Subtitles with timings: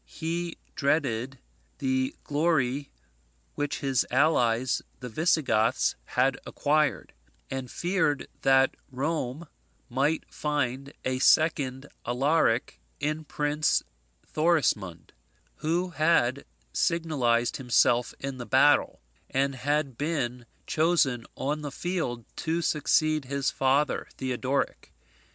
[0.07, 1.37] He dreaded
[1.77, 2.89] the glory
[3.53, 7.13] which his allies the Visigoths had acquired;
[7.51, 9.47] and feared that Rome
[9.89, 13.83] might find a second Alaric in Prince
[14.25, 15.11] Thorismund,
[15.57, 22.63] who had signalized himself in the battle, and had been chosen on the field to
[22.63, 24.93] succeed his father Theodoric.